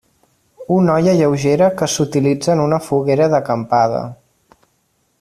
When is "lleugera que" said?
1.19-1.89